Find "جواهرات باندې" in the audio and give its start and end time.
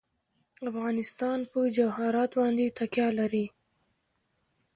1.77-2.75